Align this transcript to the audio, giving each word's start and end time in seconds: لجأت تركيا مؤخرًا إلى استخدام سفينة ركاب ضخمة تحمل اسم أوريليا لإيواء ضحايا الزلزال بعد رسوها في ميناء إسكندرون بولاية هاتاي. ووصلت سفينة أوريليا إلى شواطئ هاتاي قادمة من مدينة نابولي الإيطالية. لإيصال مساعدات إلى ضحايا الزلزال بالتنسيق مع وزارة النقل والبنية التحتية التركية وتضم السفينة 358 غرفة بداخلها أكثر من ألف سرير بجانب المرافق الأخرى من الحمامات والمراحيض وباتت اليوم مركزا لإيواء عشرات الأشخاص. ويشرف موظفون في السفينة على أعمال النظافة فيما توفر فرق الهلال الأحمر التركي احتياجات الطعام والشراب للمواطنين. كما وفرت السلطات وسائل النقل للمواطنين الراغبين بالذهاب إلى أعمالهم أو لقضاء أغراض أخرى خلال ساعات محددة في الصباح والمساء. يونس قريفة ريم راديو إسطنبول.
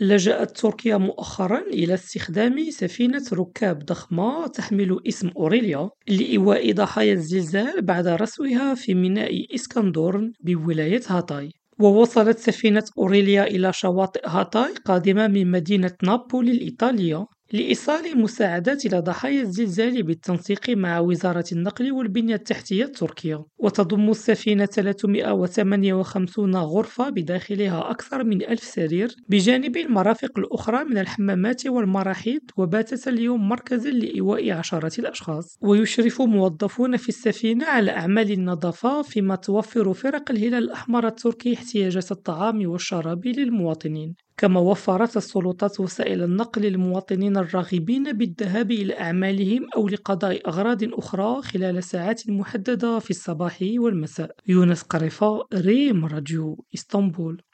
لجأت 0.00 0.56
تركيا 0.56 0.96
مؤخرًا 0.96 1.58
إلى 1.60 1.94
استخدام 1.94 2.70
سفينة 2.70 3.22
ركاب 3.32 3.78
ضخمة 3.78 4.46
تحمل 4.46 5.00
اسم 5.08 5.28
أوريليا 5.36 5.90
لإيواء 6.08 6.72
ضحايا 6.72 7.12
الزلزال 7.12 7.82
بعد 7.82 8.06
رسوها 8.08 8.74
في 8.74 8.94
ميناء 8.94 9.54
إسكندرون 9.54 10.32
بولاية 10.40 11.00
هاتاي. 11.08 11.50
ووصلت 11.80 12.38
سفينة 12.38 12.84
أوريليا 12.98 13.44
إلى 13.44 13.72
شواطئ 13.72 14.20
هاتاي 14.28 14.74
قادمة 14.84 15.26
من 15.28 15.50
مدينة 15.50 15.92
نابولي 16.02 16.52
الإيطالية. 16.52 17.26
لإيصال 17.52 18.18
مساعدات 18.18 18.86
إلى 18.86 18.98
ضحايا 18.98 19.42
الزلزال 19.42 20.02
بالتنسيق 20.02 20.70
مع 20.70 20.98
وزارة 21.00 21.44
النقل 21.52 21.92
والبنية 21.92 22.34
التحتية 22.34 22.84
التركية 22.84 23.44
وتضم 23.58 24.10
السفينة 24.10 24.66
358 24.66 26.56
غرفة 26.56 27.10
بداخلها 27.10 27.90
أكثر 27.90 28.24
من 28.24 28.42
ألف 28.42 28.62
سرير 28.62 29.16
بجانب 29.28 29.76
المرافق 29.76 30.38
الأخرى 30.38 30.84
من 30.84 30.98
الحمامات 30.98 31.66
والمراحيض 31.66 32.40
وباتت 32.56 33.08
اليوم 33.08 33.48
مركزا 33.48 33.90
لإيواء 33.90 34.50
عشرات 34.50 34.98
الأشخاص. 34.98 35.58
ويشرف 35.60 36.22
موظفون 36.22 36.96
في 36.96 37.08
السفينة 37.08 37.66
على 37.66 37.90
أعمال 37.90 38.32
النظافة 38.32 39.02
فيما 39.02 39.36
توفر 39.36 39.92
فرق 39.92 40.30
الهلال 40.30 40.64
الأحمر 40.64 41.06
التركي 41.06 41.54
احتياجات 41.54 42.12
الطعام 42.12 42.68
والشراب 42.70 43.26
للمواطنين. 43.26 44.25
كما 44.36 44.60
وفرت 44.60 45.16
السلطات 45.16 45.80
وسائل 45.80 46.22
النقل 46.22 46.62
للمواطنين 46.62 47.36
الراغبين 47.36 48.12
بالذهاب 48.12 48.70
إلى 48.70 49.00
أعمالهم 49.00 49.68
أو 49.76 49.88
لقضاء 49.88 50.48
أغراض 50.48 50.84
أخرى 50.84 51.42
خلال 51.42 51.84
ساعات 51.84 52.30
محددة 52.30 52.98
في 52.98 53.10
الصباح 53.10 53.58
والمساء. 53.62 54.30
يونس 54.48 54.82
قريفة 54.82 55.46
ريم 55.54 56.06
راديو 56.06 56.64
إسطنبول. 56.74 57.46